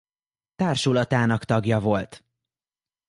Társulatának 0.55 1.45
tagja 1.45 1.79
volt. 1.79 2.23